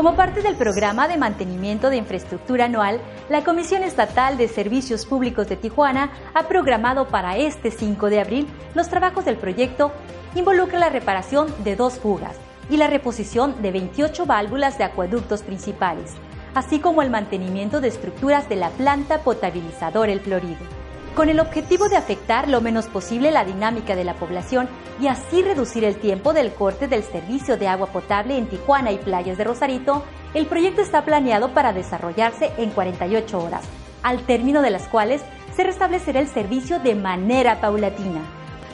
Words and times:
Como 0.00 0.16
parte 0.16 0.40
del 0.40 0.56
programa 0.56 1.08
de 1.08 1.18
mantenimiento 1.18 1.90
de 1.90 1.98
infraestructura 1.98 2.64
anual, 2.64 3.02
la 3.28 3.44
Comisión 3.44 3.82
Estatal 3.82 4.38
de 4.38 4.48
Servicios 4.48 5.04
Públicos 5.04 5.46
de 5.46 5.56
Tijuana 5.56 6.10
ha 6.32 6.48
programado 6.48 7.08
para 7.08 7.36
este 7.36 7.70
5 7.70 8.08
de 8.08 8.18
abril 8.18 8.48
los 8.74 8.88
trabajos 8.88 9.26
del 9.26 9.36
proyecto 9.36 9.92
involucra 10.34 10.78
la 10.78 10.88
reparación 10.88 11.48
de 11.64 11.76
dos 11.76 11.98
fugas 11.98 12.38
y 12.70 12.78
la 12.78 12.86
reposición 12.86 13.60
de 13.60 13.72
28 13.72 14.24
válvulas 14.24 14.78
de 14.78 14.84
acueductos 14.84 15.42
principales, 15.42 16.14
así 16.54 16.78
como 16.78 17.02
el 17.02 17.10
mantenimiento 17.10 17.82
de 17.82 17.88
estructuras 17.88 18.48
de 18.48 18.56
la 18.56 18.70
planta 18.70 19.18
potabilizadora 19.18 20.12
El 20.12 20.20
Florido 20.20 20.79
con 21.14 21.28
el 21.28 21.40
objetivo 21.40 21.88
de 21.88 21.96
afectar 21.96 22.48
lo 22.48 22.60
menos 22.60 22.86
posible 22.86 23.30
la 23.30 23.44
dinámica 23.44 23.96
de 23.96 24.04
la 24.04 24.14
población 24.14 24.68
y 25.00 25.08
así 25.08 25.42
reducir 25.42 25.84
el 25.84 25.96
tiempo 25.96 26.32
del 26.32 26.52
corte 26.52 26.88
del 26.88 27.02
servicio 27.02 27.56
de 27.56 27.68
agua 27.68 27.88
potable 27.88 28.36
en 28.36 28.46
Tijuana 28.46 28.92
y 28.92 28.98
playas 28.98 29.36
de 29.36 29.44
Rosarito, 29.44 30.04
el 30.34 30.46
proyecto 30.46 30.82
está 30.82 31.04
planeado 31.04 31.52
para 31.52 31.72
desarrollarse 31.72 32.52
en 32.58 32.70
48 32.70 33.38
horas, 33.38 33.64
al 34.02 34.20
término 34.20 34.62
de 34.62 34.70
las 34.70 34.88
cuales 34.88 35.22
se 35.54 35.64
restablecerá 35.64 36.20
el 36.20 36.28
servicio 36.28 36.78
de 36.78 36.94
manera 36.94 37.60
paulatina. 37.60 38.20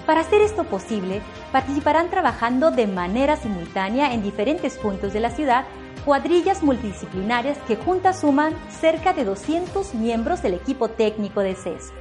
Para 0.05 0.21
hacer 0.21 0.41
esto 0.43 0.65
posible, 0.65 1.21
participarán 1.51 2.11
trabajando 2.11 2.71
de 2.71 2.87
manera 2.87 3.37
simultánea 3.37 4.13
en 4.13 4.23
diferentes 4.23 4.77
puntos 4.77 5.13
de 5.13 5.21
la 5.21 5.31
ciudad 5.31 5.65
cuadrillas 6.05 6.63
multidisciplinarias 6.63 7.59
que 7.67 7.75
juntas 7.75 8.21
suman 8.21 8.55
cerca 8.71 9.13
de 9.13 9.25
200 9.25 9.95
miembros 9.95 10.41
del 10.43 10.55
equipo 10.55 10.89
técnico 10.89 11.41
de 11.41 11.57
CES. 11.57 11.93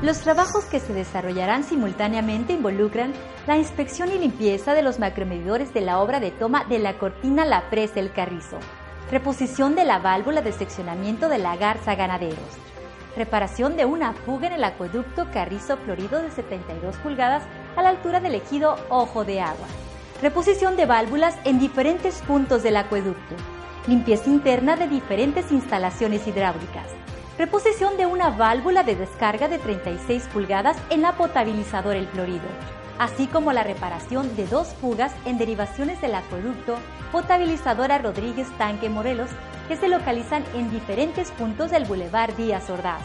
Los 0.00 0.20
trabajos 0.20 0.64
que 0.66 0.78
se 0.78 0.92
desarrollarán 0.92 1.64
simultáneamente 1.64 2.52
involucran 2.52 3.12
la 3.48 3.56
inspección 3.56 4.12
y 4.12 4.18
limpieza 4.18 4.74
de 4.74 4.82
los 4.82 5.00
macromedidores 5.00 5.74
de 5.74 5.80
la 5.80 5.98
obra 5.98 6.20
de 6.20 6.30
toma 6.30 6.64
de 6.66 6.78
la 6.78 6.98
cortina 6.98 7.44
La 7.44 7.68
Presa 7.68 7.98
El 7.98 8.12
Carrizo, 8.12 8.60
reposición 9.10 9.74
de 9.74 9.84
la 9.84 9.98
válvula 9.98 10.40
de 10.40 10.52
seccionamiento 10.52 11.28
de 11.28 11.38
la 11.38 11.56
Garza 11.56 11.96
Ganaderos, 11.96 12.38
reparación 13.16 13.76
de 13.76 13.86
una 13.86 14.12
fuga 14.12 14.46
en 14.46 14.52
el 14.52 14.62
acueducto 14.62 15.26
Carrizo 15.32 15.76
Florido 15.78 16.22
de 16.22 16.30
72 16.30 16.94
pulgadas 16.98 17.42
a 17.74 17.82
la 17.82 17.88
altura 17.88 18.20
del 18.20 18.36
ejido 18.36 18.76
Ojo 18.90 19.24
de 19.24 19.40
Agua, 19.40 19.66
reposición 20.22 20.76
de 20.76 20.86
válvulas 20.86 21.36
en 21.42 21.58
diferentes 21.58 22.22
puntos 22.22 22.62
del 22.62 22.76
acueducto, 22.76 23.34
limpieza 23.88 24.30
interna 24.30 24.76
de 24.76 24.86
diferentes 24.86 25.50
instalaciones 25.50 26.24
hidráulicas, 26.28 26.86
reposición 27.38 27.96
de 27.96 28.04
una 28.04 28.30
válvula 28.30 28.82
de 28.82 28.96
descarga 28.96 29.46
de 29.46 29.58
36 29.58 30.28
pulgadas 30.32 30.76
en 30.90 31.02
la 31.02 31.12
potabilizador 31.12 31.94
El 31.94 32.08
Florido, 32.08 32.48
así 32.98 33.28
como 33.28 33.52
la 33.52 33.62
reparación 33.62 34.34
de 34.34 34.44
dos 34.48 34.74
fugas 34.80 35.12
en 35.24 35.38
derivaciones 35.38 36.00
del 36.00 36.16
acueducto 36.16 36.76
potabilizadora 37.12 37.98
Rodríguez 37.98 38.48
Tanque 38.58 38.90
Morelos, 38.90 39.30
que 39.68 39.76
se 39.76 39.88
localizan 39.88 40.44
en 40.54 40.68
diferentes 40.70 41.30
puntos 41.30 41.70
del 41.70 41.84
Boulevard 41.84 42.34
Díaz 42.34 42.68
Ordaz. 42.70 43.02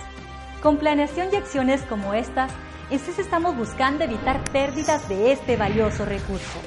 Con 0.64 0.78
planeación 0.78 1.30
y 1.32 1.36
acciones 1.36 1.84
como 1.84 2.16
estas, 2.16 2.52
en 2.90 3.20
estamos 3.20 3.56
buscando 3.56 4.04
evitar 4.04 4.44
pérdidas 4.52 5.08
de 5.10 5.32
este 5.32 5.58
valioso 5.58 6.06
recurso, 6.06 6.60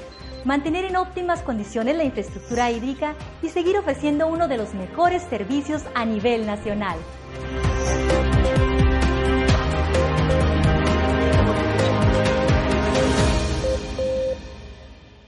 mantener 0.47 0.85
en 0.85 0.95
óptimas 0.95 1.43
condiciones 1.43 1.97
la 1.97 2.05
infraestructura 2.05 2.71
hídrica 2.71 3.17
y 3.43 3.49
seguir 3.49 3.77
ofreciendo 3.77 4.29
uno 4.29 4.47
de 4.47 4.57
los 4.57 4.75
mejores 4.75 5.25
servicios 5.25 5.83
a 5.95 6.05
nivel 6.05 6.47
nacional. 6.47 6.97